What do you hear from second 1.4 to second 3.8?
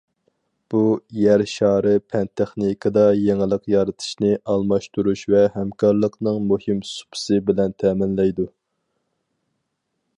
شارى پەن- تېخنىكىدا يېڭىلىق